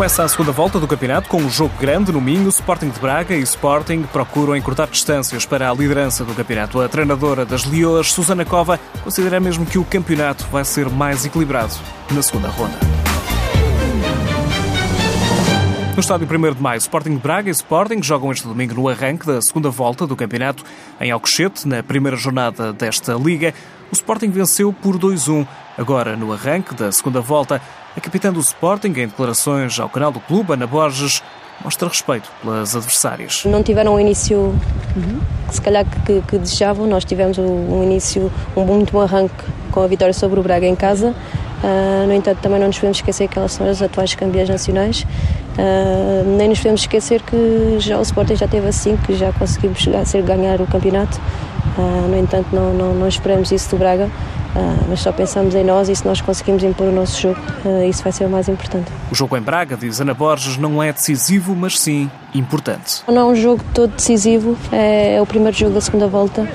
Começa 0.00 0.24
a 0.24 0.28
segunda 0.28 0.50
volta 0.50 0.80
do 0.80 0.88
campeonato 0.88 1.28
com 1.28 1.42
um 1.42 1.50
jogo 1.50 1.74
grande 1.78 2.10
no 2.10 2.22
Minho. 2.22 2.48
Sporting 2.48 2.88
de 2.88 2.98
Braga 2.98 3.34
e 3.34 3.42
Sporting 3.42 4.04
procuram 4.04 4.56
encurtar 4.56 4.86
distâncias 4.86 5.44
para 5.44 5.70
a 5.70 5.74
liderança 5.74 6.24
do 6.24 6.32
campeonato. 6.32 6.80
A 6.80 6.88
treinadora 6.88 7.44
das 7.44 7.66
Leoas, 7.66 8.10
Susana 8.10 8.46
Cova, 8.46 8.80
considera 9.04 9.38
mesmo 9.38 9.66
que 9.66 9.76
o 9.76 9.84
campeonato 9.84 10.46
vai 10.50 10.64
ser 10.64 10.88
mais 10.88 11.26
equilibrado 11.26 11.74
na 12.12 12.22
segunda 12.22 12.48
ronda. 12.48 13.09
No 16.00 16.02
estádio 16.02 16.26
1 16.26 16.54
de 16.54 16.62
maio, 16.62 16.78
Sporting 16.78 17.10
de 17.10 17.18
Braga 17.18 17.50
e 17.50 17.52
Sporting 17.52 18.02
jogam 18.02 18.32
este 18.32 18.48
domingo 18.48 18.72
no 18.72 18.88
arranque 18.88 19.26
da 19.26 19.42
segunda 19.42 19.68
volta 19.68 20.06
do 20.06 20.16
campeonato 20.16 20.64
em 20.98 21.10
Alcochete, 21.10 21.68
na 21.68 21.82
primeira 21.82 22.16
jornada 22.16 22.72
desta 22.72 23.12
liga. 23.12 23.52
O 23.92 23.94
Sporting 23.94 24.30
venceu 24.30 24.72
por 24.72 24.98
2-1. 24.98 25.46
Agora, 25.76 26.16
no 26.16 26.32
arranque 26.32 26.74
da 26.74 26.90
segunda 26.90 27.20
volta, 27.20 27.60
a 27.94 28.00
capitã 28.00 28.32
do 28.32 28.40
Sporting, 28.40 28.88
em 28.88 29.08
declarações 29.08 29.78
ao 29.78 29.90
canal 29.90 30.10
do 30.10 30.20
clube, 30.20 30.54
Ana 30.54 30.66
Borges, 30.66 31.22
mostra 31.62 31.86
respeito 31.86 32.30
pelas 32.40 32.74
adversárias. 32.74 33.44
Não 33.44 33.62
tiveram 33.62 33.96
um 33.96 34.00
início 34.00 34.58
que 35.48 35.54
se 35.54 35.60
calhar 35.60 35.84
que, 36.06 36.22
que, 36.22 36.38
desejavam. 36.38 36.86
Nós 36.86 37.04
tivemos 37.04 37.36
um 37.36 37.82
início, 37.82 38.32
um 38.56 38.64
muito 38.64 38.90
bom 38.90 39.02
arranque 39.02 39.44
com 39.70 39.82
a 39.82 39.86
vitória 39.86 40.14
sobre 40.14 40.40
o 40.40 40.42
Braga 40.42 40.66
em 40.66 40.74
casa. 40.74 41.14
Uh, 41.62 42.06
no 42.06 42.14
entanto, 42.14 42.38
também 42.38 42.58
não 42.58 42.68
nos 42.68 42.76
podemos 42.76 42.96
esquecer 42.96 43.28
que 43.28 43.38
elas 43.38 43.52
são 43.52 43.68
as 43.68 43.82
atuais 43.82 44.14
campeãs 44.14 44.48
nacionais. 44.48 45.06
Uh, 45.60 46.36
nem 46.38 46.48
nos 46.48 46.58
podemos 46.58 46.80
esquecer 46.80 47.20
que 47.20 47.76
já 47.80 47.98
o 47.98 48.02
Sporting 48.02 48.34
já 48.34 48.48
teve 48.48 48.66
assim, 48.66 48.96
que 48.96 49.14
já 49.14 49.30
conseguimos 49.32 49.80
chegar 49.80 50.00
a 50.00 50.04
ser 50.06 50.22
ganhar 50.22 50.58
o 50.58 50.66
campeonato. 50.66 51.20
Uh, 51.76 52.08
no 52.08 52.16
entanto, 52.16 52.46
não, 52.50 52.72
não, 52.72 52.94
não 52.94 53.06
esperamos 53.06 53.52
isso 53.52 53.68
do 53.70 53.76
Braga. 53.76 54.06
Uh, 54.06 54.86
mas 54.88 55.00
só 55.00 55.12
pensamos 55.12 55.54
em 55.54 55.62
nós 55.62 55.90
e 55.90 55.94
se 55.94 56.04
nós 56.06 56.20
conseguimos 56.20 56.64
impor 56.64 56.88
o 56.88 56.92
nosso 56.92 57.20
jogo, 57.20 57.38
isso 57.88 58.02
vai 58.02 58.10
ser 58.10 58.24
o 58.24 58.28
mais 58.30 58.48
importante. 58.48 58.90
O 59.12 59.14
jogo 59.14 59.36
em 59.36 59.40
Braga, 59.40 59.76
diz 59.76 60.00
Ana 60.00 60.14
Borges, 60.14 60.56
não 60.56 60.82
é 60.82 60.92
decisivo, 60.92 61.54
mas 61.54 61.78
sim 61.78 62.10
importante. 62.34 63.02
Não 63.06 63.18
é 63.20 63.24
um 63.26 63.36
jogo 63.36 63.62
todo 63.74 63.94
decisivo, 63.94 64.56
é, 64.72 65.16
é 65.16 65.22
o 65.22 65.26
primeiro 65.26 65.56
jogo 65.56 65.74
da 65.74 65.80
segunda 65.80 66.08
volta. 66.08 66.48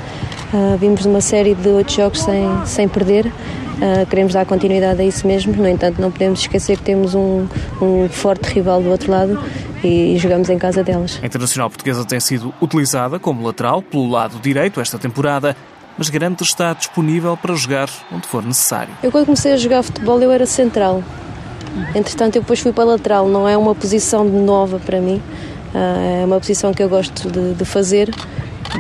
Vimos 0.80 1.02
de 1.02 1.08
uma 1.08 1.22
série 1.22 1.53
de 1.53 1.67
oito 1.70 1.92
jogos 1.92 2.22
sem, 2.22 2.48
sem 2.66 2.88
perder. 2.88 3.31
Uh, 3.76 4.06
queremos 4.08 4.34
dar 4.34 4.45
continuidade 4.45 5.02
a 5.02 5.06
isso 5.06 5.28
mesmo, 5.28 5.54
no 5.54 5.68
entanto, 5.68 6.02
não 6.02 6.12
podemos 6.12 6.40
esquecer 6.40 6.78
que 6.78 6.84
temos 6.84 7.14
um, 7.14 7.45
um 7.82 8.08
forte 8.09 8.54
rival 8.54 8.82
do 8.82 8.90
outro 8.90 9.12
lado 9.12 9.38
e, 9.84 10.16
e 10.16 10.17
jogamos 10.17 10.50
em 10.50 10.58
casa 10.58 10.84
delas. 10.84 11.20
A 11.22 11.26
internacional 11.26 11.70
portuguesa 11.70 12.06
tem 12.06 12.20
sido 12.20 12.54
utilizada 12.62 13.20
como 13.20 13.45
lateral 13.45 13.82
pelo 13.82 14.09
lado 14.09 14.40
direito 14.40 14.80
esta 14.80 14.98
temporada 14.98 15.56
mas 15.98 16.09
garante 16.09 16.44
estar 16.44 16.76
disponível 16.76 17.38
para 17.38 17.56
jogar 17.56 17.90
onde 18.12 18.28
for 18.28 18.44
necessário. 18.44 18.94
Eu 19.02 19.12
quando 19.12 19.26
comecei 19.26 19.54
a 19.54 19.58
jogar 19.58 19.84
futebol 19.84 20.22
eu 20.22 20.32
era 20.32 20.45
central. 20.45 21.04
Entretanto 21.94 22.36
eu 22.36 22.42
depois 22.42 22.60
fui 22.60 22.72
para 22.72 22.84
lateral, 22.84 23.28
não 23.28 23.48
é 23.48 23.58
uma 23.58 23.76
posição 23.76 24.23
nova 24.23 24.80
para 24.80 25.00
mim, 25.00 25.22
ah, 25.73 26.22
é 26.22 26.26
uma 26.26 26.39
posição 26.39 26.73
que 26.73 26.82
eu 26.82 26.89
gosto 26.89 27.30
de, 27.30 27.54
de 27.54 27.66
fazer 27.66 28.10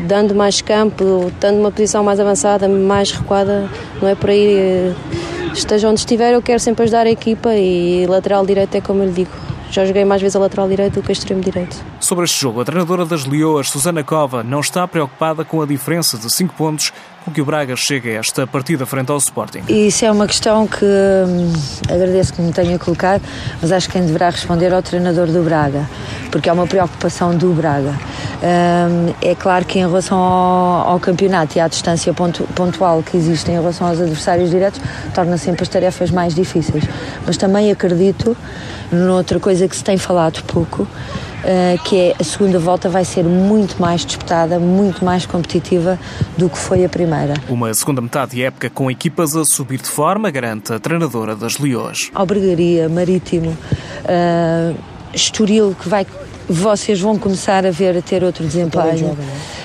dando 0.07 0.35
mais 0.35 0.61
campo, 0.61 1.31
dando 1.39 1.59
uma 1.59 1.71
posição 1.71 2.03
mais 2.03 2.19
avançada, 2.19 2.67
mais 2.67 3.11
recuada, 3.11 3.69
não 4.01 4.09
é 4.09 4.15
por 4.15 4.29
aí. 4.29 4.55
Eh, 4.55 4.93
esteja 5.53 5.89
onde 5.89 5.99
estiver, 5.99 6.33
eu 6.33 6.41
quero 6.41 6.59
sempre 6.59 6.83
ajudar 6.83 7.07
a 7.07 7.09
equipa 7.09 7.53
e 7.55 8.05
lateral 8.07 8.45
direito 8.45 8.75
é 8.75 8.81
como 8.81 9.01
eu 9.01 9.07
lhe 9.07 9.13
digo. 9.13 9.31
Já 9.71 9.85
joguei 9.85 10.05
mais 10.05 10.21
vezes 10.21 10.35
a 10.35 10.39
lateral 10.39 10.69
direito 10.69 10.93
do 10.93 11.01
que 11.01 11.11
a 11.11 11.13
extremo 11.13 11.41
direito. 11.41 11.75
Sobre 11.99 12.25
este 12.25 12.39
jogo, 12.39 12.61
a 12.61 12.65
treinadora 12.65 13.05
das 13.05 13.25
Leoas, 13.25 13.69
Susana 13.69 14.03
Cova, 14.03 14.43
não 14.43 14.59
está 14.59 14.87
preocupada 14.87 15.43
com 15.43 15.61
a 15.61 15.65
diferença 15.65 16.17
de 16.17 16.29
5 16.31 16.53
pontos 16.53 16.93
com 17.25 17.31
que 17.31 17.41
o 17.41 17.45
Braga 17.45 17.75
chega 17.75 18.09
a 18.11 18.13
esta 18.13 18.45
partida 18.45 18.85
frente 18.85 19.11
ao 19.11 19.17
Sporting. 19.17 19.63
Isso 19.67 20.05
é 20.05 20.11
uma 20.11 20.27
questão 20.27 20.67
que 20.67 20.85
hum, 20.85 21.51
agradeço 21.89 22.33
que 22.33 22.41
me 22.41 22.53
tenha 22.53 22.77
colocado, 22.77 23.23
mas 23.61 23.71
acho 23.71 23.87
que 23.87 23.93
quem 23.93 24.05
deverá 24.05 24.29
responder 24.29 24.71
é 24.71 24.77
o 24.77 24.81
treinador 24.81 25.27
do 25.27 25.43
Braga, 25.43 25.89
porque 26.31 26.47
é 26.47 26.53
uma 26.53 26.67
preocupação 26.67 27.35
do 27.35 27.51
Braga. 27.53 27.95
É 29.21 29.35
claro 29.35 29.65
que 29.65 29.79
em 29.79 29.81
relação 29.81 30.17
ao, 30.17 30.89
ao 30.89 30.99
campeonato 30.99 31.57
e 31.57 31.61
à 31.61 31.67
distância 31.67 32.13
pontu, 32.13 32.43
pontual 32.55 33.01
que 33.01 33.17
existe 33.17 33.49
em 33.49 33.55
relação 33.55 33.87
aos 33.87 33.99
adversários 33.99 34.49
diretos, 34.49 34.79
torna 35.13 35.37
sempre 35.37 35.63
as 35.63 35.69
tarefas 35.69 36.11
mais 36.11 36.35
difíceis. 36.35 36.83
Mas 37.25 37.37
também 37.37 37.71
acredito 37.71 38.35
noutra 38.91 39.39
coisa 39.39 39.67
que 39.67 39.75
se 39.75 39.83
tem 39.83 39.97
falado 39.97 40.43
pouco, 40.43 40.87
Uh, 41.45 41.77
que 41.83 41.95
é 41.95 42.15
a 42.19 42.23
segunda 42.23 42.57
volta 42.57 42.89
vai 42.89 43.05
ser 43.05 43.23
muito 43.23 43.79
mais 43.79 44.03
disputada, 44.03 44.57
muito 44.57 45.05
mais 45.05 45.27
competitiva 45.27 45.99
do 46.35 46.49
que 46.49 46.57
foi 46.57 46.83
a 46.83 46.89
primeira. 46.89 47.35
Uma 47.47 47.71
segunda 47.75 48.01
metade 48.01 48.31
de 48.31 48.41
época 48.41 48.67
com 48.67 48.89
equipas 48.89 49.35
a 49.35 49.45
subir 49.45 49.79
de 49.79 49.87
forma, 49.87 50.31
garante 50.31 50.73
a 50.73 50.79
treinadora 50.79 51.35
das 51.35 51.59
Leões. 51.59 52.09
Albergaria, 52.15 52.89
Marítimo, 52.89 53.51
uh, 53.51 54.75
Estoril, 55.13 55.75
que 55.79 55.87
vai 55.87 56.03
vocês 56.47 56.99
vão 56.99 57.17
começar 57.17 57.65
a 57.65 57.71
ver 57.71 57.97
a 57.97 58.01
ter 58.01 58.23
outro 58.23 58.45
desempenho. 58.45 59.17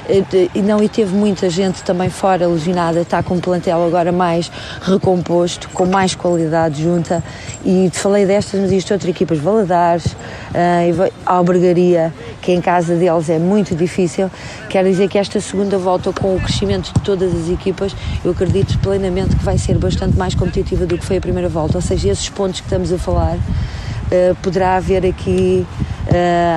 Eh, 0.08 0.48
e 0.54 0.62
não, 0.62 0.82
e 0.82 0.88
teve 0.88 1.14
muita 1.14 1.48
gente 1.48 1.82
também 1.82 2.10
fora 2.10 2.46
lesionada, 2.46 3.00
está 3.00 3.22
com 3.22 3.34
um 3.34 3.40
plantel 3.40 3.84
agora 3.84 4.10
mais 4.10 4.50
recomposto, 4.80 5.68
com 5.70 5.86
mais 5.86 6.14
qualidade 6.14 6.82
junta. 6.82 7.22
E 7.64 7.88
te 7.90 7.98
falei 7.98 8.26
destas, 8.26 8.60
mas 8.60 8.72
isto 8.72 8.92
outra 8.92 9.10
equipas, 9.10 9.38
Valadares, 9.38 10.06
uh, 10.06 11.12
Albergaria, 11.24 12.12
que 12.40 12.52
em 12.52 12.60
casa 12.60 12.96
deles 12.96 13.28
é 13.28 13.38
muito 13.38 13.74
difícil. 13.74 14.30
Quero 14.68 14.88
dizer 14.88 15.08
que 15.08 15.18
esta 15.18 15.40
segunda 15.40 15.78
volta, 15.78 16.12
com 16.12 16.34
o 16.34 16.40
crescimento 16.40 16.92
de 16.92 17.00
todas 17.00 17.34
as 17.34 17.48
equipas, 17.48 17.94
eu 18.24 18.32
acredito 18.32 18.78
plenamente 18.78 19.36
que 19.36 19.44
vai 19.44 19.58
ser 19.58 19.76
bastante 19.78 20.16
mais 20.16 20.34
competitiva 20.34 20.86
do 20.86 20.96
que 20.96 21.04
foi 21.04 21.18
a 21.18 21.20
primeira 21.20 21.48
volta. 21.48 21.78
Ou 21.78 21.82
seja, 21.82 22.08
esses 22.08 22.28
pontos 22.28 22.60
que 22.60 22.66
estamos 22.66 22.92
a 22.92 22.98
falar 22.98 23.36
uh, 23.36 24.34
poderá 24.42 24.76
haver 24.76 25.04
aqui 25.06 25.66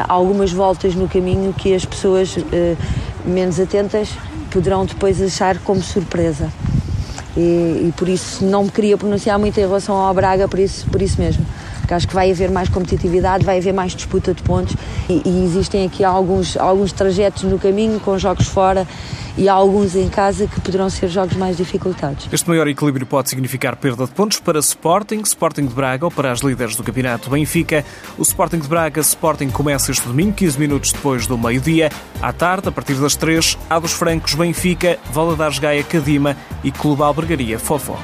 algumas 0.07 0.51
voltas 0.51 0.95
no 0.95 1.07
caminho 1.07 1.53
que 1.53 1.73
as 1.73 1.85
pessoas 1.85 2.35
uh, 2.37 2.43
menos 3.25 3.59
atentas 3.59 4.09
poderão 4.51 4.85
depois 4.85 5.21
achar 5.21 5.57
como 5.59 5.81
surpresa. 5.81 6.51
E, 7.35 7.39
e, 7.87 7.93
por 7.97 8.07
isso 8.07 8.45
não 8.45 8.63
me 8.63 8.69
queria 8.69 8.95
pronunciar 8.95 9.39
muito 9.39 9.57
em 9.57 9.61
relação 9.61 9.95
ao 9.95 10.13
Braga, 10.13 10.47
por 10.47 10.59
isso, 10.59 10.85
por 10.87 11.01
isso 11.01 11.19
mesmo. 11.19 11.43
Porque 11.79 11.93
acho 11.93 12.07
que 12.07 12.13
vai 12.13 12.31
haver 12.31 12.51
mais 12.51 12.69
competitividade, 12.69 13.43
vai 13.43 13.57
haver 13.57 13.73
mais 13.73 13.93
disputa 13.93 14.33
de 14.33 14.43
pontos 14.43 14.75
e, 15.09 15.21
e 15.25 15.43
existem 15.43 15.85
aqui 15.85 16.03
alguns, 16.03 16.55
alguns 16.55 16.93
trajetos 16.93 17.43
no 17.43 17.57
caminho 17.57 17.99
com 17.99 18.17
jogos 18.17 18.47
fora 18.47 18.87
e 19.37 19.49
há 19.49 19.53
alguns 19.53 19.95
em 19.95 20.09
casa 20.09 20.47
que 20.47 20.59
poderão 20.61 20.89
ser 20.89 21.07
jogos 21.07 21.35
mais 21.35 21.57
dificultados. 21.57 22.27
Este 22.31 22.47
maior 22.49 22.67
equilíbrio 22.67 23.05
pode 23.05 23.29
significar 23.29 23.75
perda 23.75 24.05
de 24.05 24.11
pontos 24.11 24.39
para 24.39 24.59
Sporting, 24.59 25.21
Sporting 25.21 25.65
de 25.65 25.73
Braga 25.73 26.05
ou 26.05 26.11
para 26.11 26.31
as 26.31 26.39
líderes 26.39 26.75
do 26.75 26.83
campeonato 26.83 27.29
Benfica. 27.29 27.83
O 28.17 28.21
Sporting 28.21 28.59
de 28.59 28.67
Braga 28.67 29.01
Sporting 29.01 29.49
começa 29.49 29.91
este 29.91 30.07
domingo, 30.07 30.33
15 30.33 30.59
minutos 30.59 30.91
depois 30.91 31.27
do 31.27 31.37
meio-dia. 31.37 31.91
À 32.21 32.31
tarde, 32.31 32.69
a 32.69 32.71
partir 32.71 32.95
das 32.95 33.15
3, 33.15 33.57
há 33.69 33.79
dos 33.79 33.93
Francos 33.93 34.35
Benfica, 34.35 34.99
Valadares 35.11 35.59
Gaia 35.59 35.83
Cadima 35.83 36.37
e 36.63 36.71
Clube 36.71 37.01
Albergaria 37.01 37.57
Fofó. 37.59 37.97